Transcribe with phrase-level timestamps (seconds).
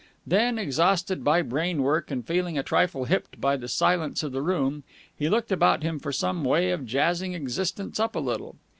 [0.25, 4.41] Then, exhausted by brain work and feeling a trifle hipped by the silence of the
[4.41, 4.83] room,
[5.15, 8.55] he looked about him for some way of jazzing existence up a little.